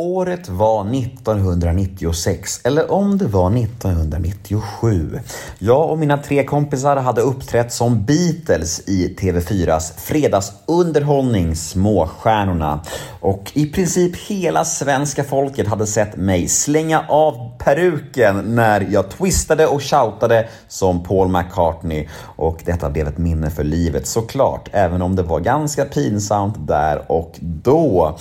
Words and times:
Året 0.00 0.48
var 0.48 0.94
1996, 0.94 2.60
eller 2.64 2.90
om 2.90 3.18
det 3.18 3.26
var 3.26 3.56
1997. 3.56 5.20
Jag 5.58 5.90
och 5.90 5.98
mina 5.98 6.18
tre 6.18 6.44
kompisar 6.44 6.96
hade 6.96 7.20
uppträtt 7.20 7.72
som 7.72 8.04
Beatles 8.04 8.80
i 8.88 9.16
TV4s 9.20 9.98
fredagsunderhållning 9.98 11.56
Småstjärnorna. 11.56 12.80
Och 13.20 13.52
i 13.54 13.66
princip 13.66 14.16
hela 14.16 14.64
svenska 14.64 15.24
folket 15.24 15.68
hade 15.68 15.86
sett 15.86 16.16
mig 16.16 16.48
slänga 16.48 17.04
av 17.08 17.58
peruken 17.58 18.54
när 18.54 18.88
jag 18.90 19.10
twistade 19.10 19.66
och 19.66 19.82
shoutade 19.82 20.48
som 20.68 21.02
Paul 21.02 21.28
McCartney. 21.28 22.08
Och 22.36 22.60
detta 22.64 22.90
blev 22.90 23.08
ett 23.08 23.18
minne 23.18 23.50
för 23.50 23.64
livet 23.64 24.06
såklart, 24.06 24.68
även 24.72 25.02
om 25.02 25.16
det 25.16 25.22
var 25.22 25.40
ganska 25.40 25.84
pinsamt 25.84 26.66
där 26.66 27.12
och 27.12 27.32
då. 27.40 28.16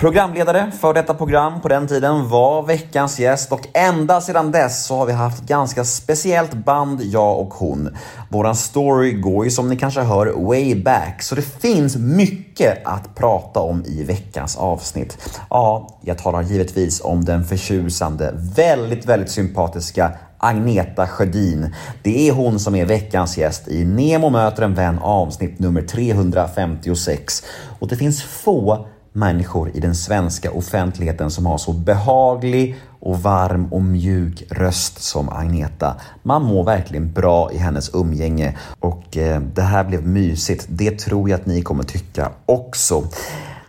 Programledare 0.00 0.70
för 0.80 0.94
detta 0.94 1.14
program 1.14 1.60
på 1.60 1.68
den 1.68 1.86
tiden 1.86 2.28
var 2.28 2.62
veckans 2.62 3.20
gäst 3.20 3.52
och 3.52 3.68
ända 3.74 4.20
sedan 4.20 4.52
dess 4.52 4.86
så 4.86 4.96
har 4.96 5.06
vi 5.06 5.12
haft 5.12 5.42
ganska 5.42 5.84
speciellt 5.84 6.54
band, 6.54 7.02
jag 7.02 7.40
och 7.40 7.54
hon. 7.54 7.96
Våran 8.28 8.56
story 8.56 9.12
går 9.12 9.44
ju 9.44 9.50
som 9.50 9.68
ni 9.68 9.76
kanske 9.76 10.00
hör 10.00 10.46
way 10.46 10.82
back, 10.82 11.22
så 11.22 11.34
det 11.34 11.42
finns 11.42 11.96
mycket 11.96 12.86
att 12.86 13.14
prata 13.14 13.60
om 13.60 13.84
i 13.86 14.04
veckans 14.04 14.56
avsnitt. 14.56 15.38
Ja, 15.50 15.88
jag 16.00 16.18
talar 16.18 16.42
givetvis 16.42 17.00
om 17.00 17.24
den 17.24 17.44
förtjusande, 17.44 18.34
väldigt, 18.56 19.06
väldigt 19.06 19.30
sympatiska 19.30 20.12
Agneta 20.38 21.06
Sjödin. 21.06 21.74
Det 22.02 22.28
är 22.28 22.32
hon 22.32 22.60
som 22.60 22.74
är 22.74 22.84
veckans 22.84 23.38
gäst 23.38 23.68
i 23.68 23.84
Nemo 23.84 24.30
möter 24.30 24.62
en 24.62 24.74
vän 24.74 24.98
avsnitt 24.98 25.58
nummer 25.58 25.82
356. 25.82 27.42
Och 27.80 27.88
det 27.88 27.96
finns 27.96 28.22
få 28.22 28.86
människor 29.12 29.70
i 29.76 29.80
den 29.80 29.94
svenska 29.94 30.50
offentligheten 30.50 31.30
som 31.30 31.46
har 31.46 31.58
så 31.58 31.72
behaglig 31.72 32.76
och 33.00 33.22
varm 33.22 33.72
och 33.72 33.82
mjuk 33.82 34.42
röst 34.50 35.02
som 35.02 35.28
Agneta. 35.28 35.94
Man 36.22 36.42
mår 36.42 36.64
verkligen 36.64 37.12
bra 37.12 37.52
i 37.52 37.56
hennes 37.56 37.94
umgänge 37.94 38.58
och 38.80 39.16
eh, 39.16 39.40
det 39.40 39.62
här 39.62 39.84
blev 39.84 40.06
mysigt. 40.06 40.66
Det 40.68 40.98
tror 40.98 41.30
jag 41.30 41.40
att 41.40 41.46
ni 41.46 41.62
kommer 41.62 41.82
tycka 41.82 42.30
också. 42.46 43.04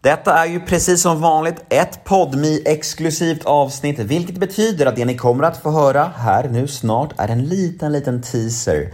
Detta 0.00 0.38
är 0.38 0.46
ju 0.46 0.60
precis 0.60 1.02
som 1.02 1.20
vanligt 1.20 1.64
ett 1.68 2.04
podmi 2.04 2.62
exklusivt 2.64 3.44
avsnitt, 3.44 3.98
vilket 3.98 4.38
betyder 4.38 4.86
att 4.86 4.96
det 4.96 5.04
ni 5.04 5.16
kommer 5.16 5.44
att 5.44 5.56
få 5.56 5.70
höra 5.70 6.10
här 6.16 6.48
nu 6.48 6.68
snart 6.68 7.12
är 7.16 7.28
en 7.28 7.44
liten, 7.44 7.92
liten 7.92 8.22
teaser 8.22 8.92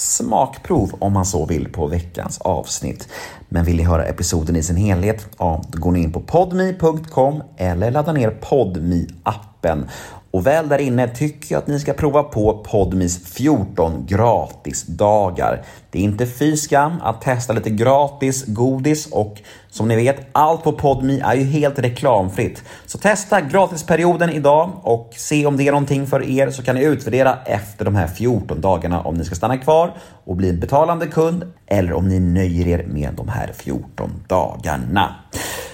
smakprov 0.00 0.94
om 0.98 1.12
man 1.12 1.26
så 1.26 1.46
vill 1.46 1.72
på 1.72 1.86
veckans 1.86 2.38
avsnitt. 2.38 3.08
Men 3.48 3.64
vill 3.64 3.76
ni 3.76 3.82
höra 3.82 4.04
episoden 4.04 4.56
i 4.56 4.62
sin 4.62 4.76
helhet? 4.76 5.26
Ja, 5.38 5.62
då 5.68 5.78
går 5.78 5.92
ni 5.92 6.02
in 6.02 6.12
på 6.12 6.20
podmi.com 6.20 7.42
eller 7.56 7.90
laddar 7.90 8.12
ner 8.12 8.30
podmi 8.30 9.08
appen 9.22 9.88
och 10.30 10.46
väl 10.46 10.68
där 10.68 10.78
inne 10.78 11.08
tycker 11.08 11.54
jag 11.54 11.58
att 11.58 11.66
ni 11.66 11.80
ska 11.80 11.92
prova 11.92 12.22
på 12.22 12.64
Podmis 12.64 13.34
14 13.34 14.06
gratisdagar. 14.06 15.64
Det 15.90 15.98
är 15.98 16.02
inte 16.02 16.26
fy 16.26 16.56
skam 16.56 16.92
att 17.02 17.22
testa 17.22 17.52
lite 17.52 17.70
gratis 17.70 18.44
godis 18.46 19.06
och 19.06 19.42
som 19.70 19.88
ni 19.88 19.96
vet, 19.96 20.26
allt 20.32 20.62
på 20.62 20.72
Podmi 20.72 21.20
är 21.20 21.34
ju 21.34 21.44
helt 21.44 21.78
reklamfritt. 21.78 22.62
Så 22.86 22.98
testa 22.98 23.40
gratisperioden 23.40 24.30
idag 24.30 24.70
och 24.82 25.10
se 25.16 25.46
om 25.46 25.56
det 25.56 25.68
är 25.68 25.72
någonting 25.72 26.06
för 26.06 26.30
er 26.30 26.50
så 26.50 26.62
kan 26.62 26.74
ni 26.74 26.84
utvärdera 26.84 27.38
efter 27.46 27.84
de 27.84 27.94
här 27.94 28.06
14 28.06 28.60
dagarna 28.60 29.00
om 29.00 29.14
ni 29.14 29.24
ska 29.24 29.34
stanna 29.34 29.58
kvar 29.58 29.96
och 30.24 30.36
bli 30.36 30.48
en 30.48 30.60
betalande 30.60 31.06
kund 31.06 31.52
eller 31.66 31.92
om 31.92 32.08
ni 32.08 32.20
nöjer 32.20 32.66
er 32.66 32.86
med 32.86 33.14
de 33.14 33.28
här 33.28 33.52
14 33.54 34.10
dagarna. 34.28 35.14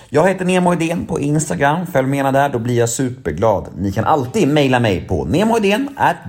Jag 0.08 0.28
heter 0.28 0.44
Nemo 0.44 0.72
Idén 0.72 1.06
på 1.06 1.20
Instagram. 1.20 1.86
Följ 1.86 2.08
med 2.08 2.34
där, 2.34 2.48
då 2.48 2.58
blir 2.58 2.78
jag 2.78 2.88
superglad. 2.88 3.68
Ni 3.78 3.92
kan 3.92 4.04
alltid 4.04 4.48
mejla 4.48 4.80
mig 4.80 5.00
på 5.08 5.24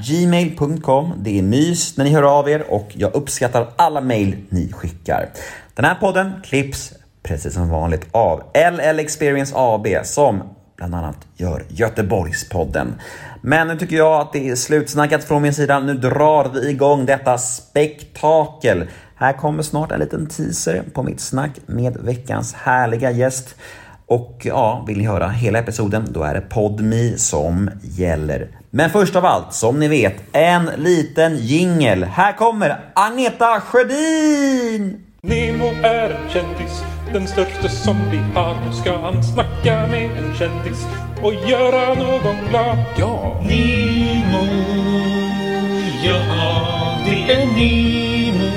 gmail.com. 0.08 1.14
Det 1.17 1.39
är 1.39 1.44
mys 1.44 1.98
när 1.98 2.05
ni 2.05 2.11
hör 2.11 2.39
av 2.39 2.50
er 2.50 2.72
och 2.72 2.89
jag 2.94 3.16
uppskattar 3.16 3.67
alla 3.76 4.02
mejl 4.02 4.36
ni 4.49 4.71
skickar. 4.71 5.30
Den 5.73 5.86
här 5.86 5.95
podden 5.95 6.32
klipps 6.43 6.93
precis 7.23 7.54
som 7.54 7.70
vanligt 7.70 8.08
av 8.11 8.43
LL 8.71 8.99
Experience 8.99 9.54
AB 9.55 9.87
som 10.04 10.43
bland 10.77 10.95
annat 10.95 11.17
gör 11.36 11.64
Göteborgspodden. 11.67 12.93
Men 13.42 13.67
nu 13.67 13.77
tycker 13.77 13.95
jag 13.95 14.21
att 14.21 14.33
det 14.33 14.49
är 14.49 14.55
slutsnackat 14.55 15.23
från 15.23 15.42
min 15.42 15.54
sida. 15.54 15.80
Nu 15.80 15.93
drar 15.93 16.49
vi 16.54 16.70
igång 16.70 17.05
detta 17.05 17.38
spektakel. 17.38 18.87
Här 19.16 19.33
kommer 19.33 19.64
snart 19.64 19.92
en 19.92 19.99
liten 19.99 20.27
teaser 20.27 20.83
på 20.93 21.04
mitt 21.04 21.20
snack 21.20 21.52
med 21.66 21.98
veckans 21.98 22.54
härliga 22.54 23.11
gäst. 23.11 23.55
Och 24.05 24.42
ja, 24.43 24.83
vill 24.87 24.98
ni 24.98 25.05
höra 25.05 25.27
hela 25.27 25.60
episoden, 25.60 26.08
då 26.10 26.23
är 26.23 26.33
det 26.33 26.42
PodMe 26.42 27.17
som 27.17 27.70
gäller. 27.82 28.48
Men 28.70 28.89
först 28.89 29.16
av 29.16 29.26
allt, 29.26 29.54
som 29.54 29.80
ni 29.80 29.87
vet, 29.87 30.16
en 30.32 30.66
liten 30.77 31.37
jingel. 31.37 32.04
Här 32.04 32.33
kommer 32.33 32.80
Agneta 32.93 33.61
Sjödin! 33.61 35.04
Nemo 35.21 35.66
är 35.83 36.10
en 36.10 36.30
kändis, 36.30 36.83
den 37.13 37.27
största 37.27 37.69
som 37.69 37.97
vi 38.11 38.17
har. 38.17 38.55
Nu 38.65 38.73
ska 38.73 38.97
han 38.97 39.23
snacka 39.23 39.87
med 39.87 40.11
en 40.17 40.35
kändis 40.35 40.85
och 41.23 41.33
göra 41.33 41.93
någon 41.93 42.49
glad. 42.49 42.77
Ja! 42.97 43.41
Nemo, 43.41 44.45
ja 46.03 46.19
det 47.05 47.33
är 47.33 47.45
Nemo. 47.45 48.51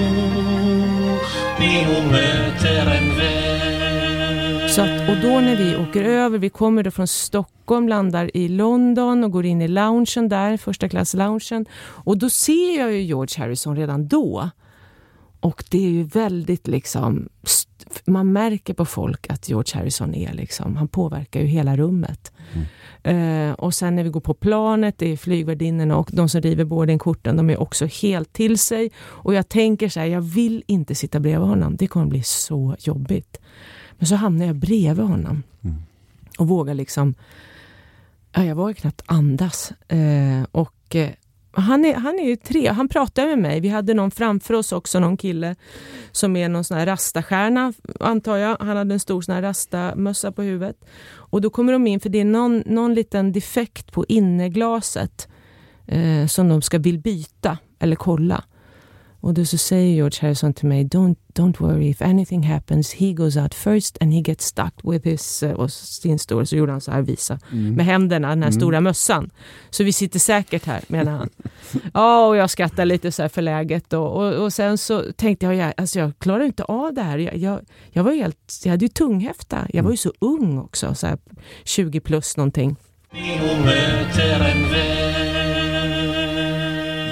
Nemo 1.58 2.10
möter 2.10 2.96
en 2.96 3.16
vän. 3.18 4.68
Så 4.68 4.82
att, 4.82 5.08
och 5.08 5.16
då 5.22 5.40
när 5.40 5.56
vi 5.56 5.76
åker 5.76 6.04
över, 6.04 6.38
vi 6.38 6.50
kommer 6.50 6.82
då 6.82 6.90
från 6.90 7.06
Stockholm, 7.06 7.88
landar 7.88 8.36
i 8.36 8.48
London 8.48 9.24
och 9.24 9.30
går 9.30 9.46
in 9.46 9.62
i 9.62 9.68
loungen 9.68 10.28
där, 10.28 10.56
första 10.56 10.88
klass 10.88 11.14
loungen. 11.14 11.66
Och 12.04 12.18
då 12.18 12.30
ser 12.30 12.78
jag 12.78 12.92
ju 12.92 13.00
George 13.02 13.44
Harrison 13.44 13.76
redan 13.76 14.08
då. 14.08 14.50
Och 15.40 15.64
det 15.70 15.86
är 15.86 15.90
ju 15.90 16.02
väldigt 16.02 16.68
liksom, 16.68 17.28
man 18.04 18.32
märker 18.32 18.74
på 18.74 18.84
folk 18.84 19.30
att 19.30 19.48
George 19.48 19.78
Harrison 19.78 20.14
är 20.14 20.32
liksom, 20.32 20.76
han 20.76 20.88
påverkar 20.88 21.40
ju 21.40 21.46
hela 21.46 21.76
rummet. 21.76 22.32
Mm. 22.52 22.66
Uh, 23.06 23.52
och 23.52 23.74
sen 23.74 23.96
när 23.96 24.04
vi 24.04 24.10
går 24.10 24.20
på 24.20 24.34
planet, 24.34 24.98
det 24.98 25.12
är 25.12 25.16
flygvärdinnorna 25.16 25.96
och 25.96 26.10
de 26.12 26.28
som 26.28 26.40
river 26.40 26.64
boardingkorten, 26.64 27.36
de 27.36 27.50
är 27.50 27.60
också 27.60 27.86
helt 27.86 28.32
till 28.32 28.58
sig. 28.58 28.90
Och 29.00 29.34
jag 29.34 29.48
tänker 29.48 29.88
så 29.88 30.00
här, 30.00 30.06
jag 30.06 30.20
vill 30.20 30.62
inte 30.66 30.94
sitta 30.94 31.20
bredvid 31.20 31.48
honom, 31.48 31.76
det 31.76 31.86
kommer 31.86 32.06
bli 32.06 32.22
så 32.22 32.76
jobbigt. 32.78 33.40
Men 33.98 34.06
så 34.06 34.14
hamnar 34.14 34.46
jag 34.46 34.56
bredvid 34.56 35.06
honom. 35.06 35.42
Mm. 35.62 35.76
Och 36.38 36.48
vågar 36.48 36.74
liksom, 36.74 37.14
ja, 38.32 38.44
jag 38.44 38.54
vågar 38.54 38.72
knappt 38.72 39.02
andas. 39.06 39.72
Uh, 39.92 40.44
och 40.52 40.94
uh, 40.94 41.08
han 41.52 41.84
är, 41.84 41.94
han 41.94 42.18
är 42.18 42.24
ju 42.24 42.36
tre, 42.36 42.68
han 42.68 42.88
pratar 42.88 43.26
med 43.26 43.38
mig. 43.38 43.60
Vi 43.60 43.68
hade 43.68 43.94
någon 43.94 44.10
framför 44.10 44.54
oss 44.54 44.72
också, 44.72 45.00
någon 45.00 45.16
kille 45.16 45.56
som 46.12 46.36
är 46.36 46.48
någon 46.48 46.64
sån 46.64 46.76
här 46.76 46.86
rastastjärna, 46.86 47.72
antar 48.00 48.36
jag. 48.36 48.56
Han 48.60 48.76
hade 48.76 48.94
en 48.94 49.00
stor 49.00 49.22
sån 49.22 49.34
här 49.34 49.42
rastamössa 49.42 50.32
på 50.32 50.42
huvudet. 50.42 50.84
Och 51.12 51.40
då 51.40 51.50
kommer 51.50 51.72
de 51.72 51.86
in, 51.86 52.00
för 52.00 52.08
det 52.08 52.20
är 52.20 52.24
någon, 52.24 52.62
någon 52.66 52.94
liten 52.94 53.32
defekt 53.32 53.92
på 53.92 54.04
innerglaset 54.08 55.28
eh, 55.86 56.26
som 56.26 56.48
de 56.48 56.62
ska 56.62 56.78
vill 56.78 56.98
byta 56.98 57.58
eller 57.78 57.96
kolla. 57.96 58.44
Och 59.20 59.34
då 59.34 59.44
så 59.44 59.58
säger 59.58 59.94
George 59.94 60.19
Harrison 60.20 60.54
till 60.54 60.69
mig, 60.69 60.84
don't, 60.84 61.16
don't 61.34 61.60
worry, 61.60 61.88
if 61.88 62.03
anything 62.03 62.42
happens, 62.42 62.94
he 62.94 63.12
goes 63.12 63.36
out 63.36 63.54
first 63.54 63.98
and 64.00 64.12
he 64.12 64.20
gets 64.20 64.44
stuck 64.44 64.75
with 64.82 65.08
his, 65.08 65.42
uh, 65.42 65.50
och 65.50 65.72
sin 65.72 66.19
stora, 66.19 66.47
så 66.47 66.56
gjorde 66.56 66.72
han 66.72 66.81
så 66.81 66.91
här, 66.91 67.03
visa, 67.03 67.38
mm. 67.53 67.75
med 67.75 67.86
händerna, 67.86 68.28
den 68.28 68.42
här 68.42 68.48
mm. 68.48 68.60
stora 68.60 68.80
mössan. 68.80 69.30
Så 69.70 69.84
vi 69.84 69.92
sitter 69.92 70.19
säkert 70.19 70.66
här, 70.66 70.80
menar 70.86 71.12
han. 71.12 71.28
ja, 71.94 72.26
och 72.26 72.36
jag 72.36 72.50
skrattar 72.50 72.84
lite 72.84 73.12
så 73.12 73.22
här 73.22 73.28
för 73.28 73.42
läget 73.42 73.92
och, 73.92 74.16
och, 74.16 74.44
och 74.44 74.53
sen 74.53 74.78
så 74.78 75.12
tänkte 75.16 75.47
jag, 75.47 75.54
jag, 75.54 75.75
alltså 75.76 75.98
jag 75.98 76.12
klarar 76.19 76.44
inte 76.44 76.64
av 76.64 76.94
det 76.94 77.03
här. 77.03 77.19
Jag, 77.19 77.36
jag, 77.36 77.60
jag 77.91 78.04
var 78.04 78.12
helt, 78.12 78.60
jag 78.64 78.70
hade 78.70 78.84
ju 78.84 78.88
tunghäfta. 78.88 79.66
Jag 79.72 79.82
var 79.82 79.91
ju 79.91 79.97
så 79.97 80.12
ung 80.19 80.59
också, 80.59 80.94
så 80.94 81.06
här 81.06 81.19
20 81.64 82.00
plus 82.00 82.36
någonting. 82.36 82.76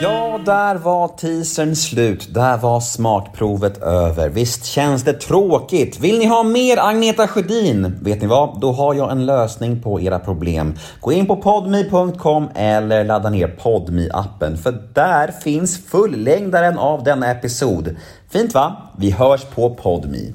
Ja, 0.03 0.41
där 0.45 0.75
var 0.75 1.09
teasern 1.09 1.77
slut. 1.77 2.35
Där 2.35 2.57
var 2.57 2.81
smakprovet 2.81 3.83
över. 3.83 4.29
Visst 4.29 4.65
känns 4.65 5.05
det 5.05 5.13
tråkigt? 5.13 6.01
Vill 6.01 6.19
ni 6.19 6.27
ha 6.27 6.43
mer 6.43 6.79
Agneta 6.79 7.29
Sjödin? 7.29 7.99
Vet 8.03 8.21
ni 8.21 8.27
vad? 8.27 8.61
Då 8.61 8.73
har 8.73 8.95
jag 8.95 9.11
en 9.11 9.27
lösning 9.27 9.83
på 9.83 10.01
era 10.01 10.19
problem. 10.19 10.75
Gå 11.01 11.13
in 11.13 11.27
på 11.27 11.37
podme.com 11.37 12.49
eller 12.55 13.05
ladda 13.05 13.31
ner 13.31 13.49
podme 13.49 14.09
appen 14.13 14.57
för 14.57 14.83
där 14.95 15.29
finns 15.29 15.87
fullängdaren 15.87 16.79
av 16.79 17.05
denna 17.05 17.31
episod. 17.31 17.97
Fint 18.31 18.55
va? 18.55 18.77
Vi 18.97 19.11
hörs 19.11 19.45
på 19.45 19.75
podme. 19.75 20.33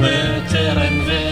möter 0.00 0.70
en 0.70 1.06
vän 1.06 1.27